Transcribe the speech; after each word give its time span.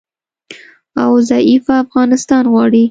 او 1.03 1.11
ضعیفه 1.29 1.73
افغانستان 1.83 2.43
غواړي 2.53 2.79